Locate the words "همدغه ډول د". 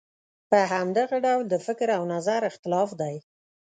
0.73-1.55